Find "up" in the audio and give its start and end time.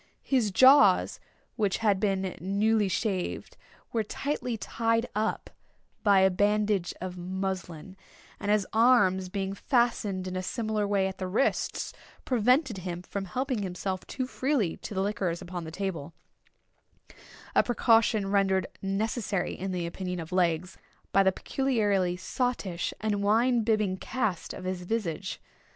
5.13-5.51